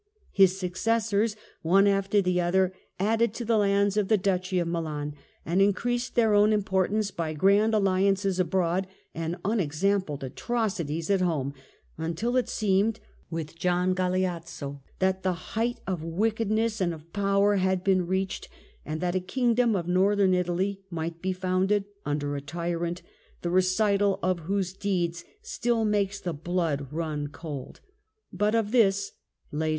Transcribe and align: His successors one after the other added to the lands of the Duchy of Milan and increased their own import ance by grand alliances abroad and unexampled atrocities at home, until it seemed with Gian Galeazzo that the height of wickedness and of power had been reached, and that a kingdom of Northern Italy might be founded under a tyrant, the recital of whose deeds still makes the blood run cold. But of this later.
His 0.31 0.57
successors 0.57 1.35
one 1.61 1.85
after 1.85 2.23
the 2.23 2.41
other 2.41 2.73
added 2.99 3.35
to 3.35 3.45
the 3.45 3.59
lands 3.59 3.97
of 3.97 4.07
the 4.07 4.17
Duchy 4.17 4.57
of 4.57 4.67
Milan 4.67 5.13
and 5.45 5.61
increased 5.61 6.15
their 6.15 6.33
own 6.33 6.51
import 6.53 6.89
ance 6.89 7.11
by 7.11 7.35
grand 7.35 7.75
alliances 7.75 8.39
abroad 8.39 8.87
and 9.13 9.35
unexampled 9.45 10.23
atrocities 10.23 11.11
at 11.11 11.21
home, 11.21 11.53
until 11.99 12.35
it 12.35 12.49
seemed 12.49 12.99
with 13.29 13.53
Gian 13.55 13.93
Galeazzo 13.93 14.81
that 14.97 15.21
the 15.21 15.33
height 15.53 15.79
of 15.85 16.01
wickedness 16.03 16.81
and 16.81 16.95
of 16.95 17.13
power 17.13 17.57
had 17.57 17.83
been 17.83 18.07
reached, 18.07 18.49
and 18.83 19.01
that 19.01 19.13
a 19.13 19.19
kingdom 19.19 19.75
of 19.75 19.87
Northern 19.87 20.33
Italy 20.33 20.81
might 20.89 21.21
be 21.21 21.31
founded 21.31 21.85
under 22.07 22.35
a 22.35 22.41
tyrant, 22.41 23.03
the 23.43 23.51
recital 23.51 24.17
of 24.23 24.39
whose 24.39 24.73
deeds 24.73 25.23
still 25.43 25.85
makes 25.85 26.19
the 26.19 26.33
blood 26.33 26.87
run 26.89 27.27
cold. 27.27 27.81
But 28.33 28.55
of 28.55 28.71
this 28.71 29.11
later. 29.51 29.69